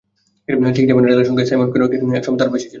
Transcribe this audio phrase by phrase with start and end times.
[0.71, 2.69] ঠিক যেমন অ্যাডেলের সঙ্গী সাইমন কোনেকি এমন সময় তাঁর পাশে ছিলেন।